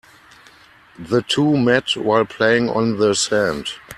[0.97, 3.67] The two met while playing on the sand.